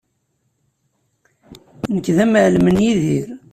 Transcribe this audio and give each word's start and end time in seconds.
Nekk 1.95 2.07
d 2.15 2.17
amɛellem 2.23 2.67
n 2.75 2.77
Yidir. 2.85 3.29